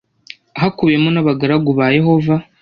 hakubiyemo 0.61 1.09
n 1.11 1.17
abagaragu 1.21 1.69
ba 1.77 1.85
Yehova 1.97 2.35